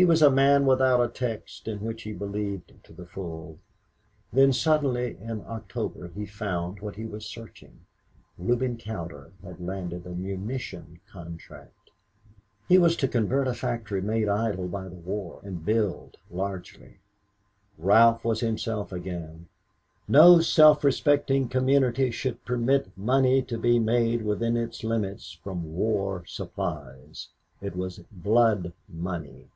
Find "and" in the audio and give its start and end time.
15.42-15.64